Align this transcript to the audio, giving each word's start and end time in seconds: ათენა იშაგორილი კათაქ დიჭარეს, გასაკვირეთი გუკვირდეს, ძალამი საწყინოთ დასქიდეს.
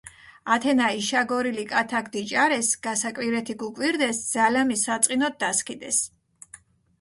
ათენა 0.53 0.85
იშაგორილი 0.99 1.65
კათაქ 1.73 2.07
დიჭარეს, 2.15 2.69
გასაკვირეთი 2.87 3.57
გუკვირდეს, 3.65 4.23
ძალამი 4.33 4.79
საწყინოთ 4.87 5.39
დასქიდეს. 5.45 6.03